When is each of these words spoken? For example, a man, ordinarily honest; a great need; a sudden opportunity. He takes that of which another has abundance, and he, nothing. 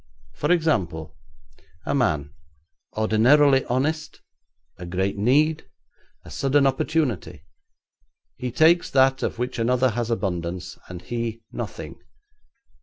For 0.33 0.51
example, 0.51 1.15
a 1.85 1.93
man, 1.93 2.33
ordinarily 2.97 3.63
honest; 3.65 4.19
a 4.77 4.85
great 4.87 5.15
need; 5.15 5.69
a 6.25 6.31
sudden 6.31 6.65
opportunity. 6.65 7.43
He 8.35 8.51
takes 8.51 8.89
that 8.89 9.21
of 9.21 9.37
which 9.37 9.59
another 9.59 9.91
has 9.91 10.09
abundance, 10.09 10.79
and 10.89 11.03
he, 11.03 11.43
nothing. 11.51 12.01